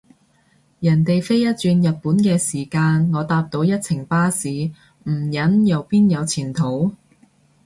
[0.79, 4.49] 人哋飛一轉日本嘅時間，我搭到一程巴士，
[5.03, 6.95] 唔忍又邊有前途？